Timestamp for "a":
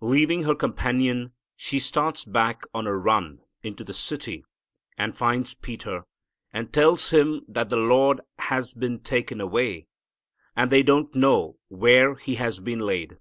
2.86-2.96